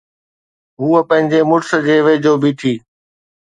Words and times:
هوءَ 0.79 1.01
پنهنجي 1.09 1.39
مڙس 1.49 1.69
جي 1.85 1.97
ويجهو 2.05 2.35
بيٺي. 2.43 2.73